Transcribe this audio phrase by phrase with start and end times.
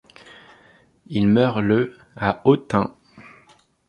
[1.05, 2.91] Il meurt le à Autun.